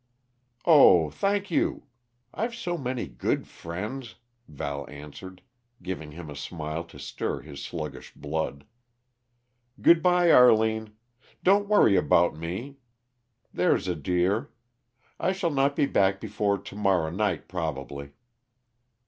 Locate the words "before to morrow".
16.19-17.11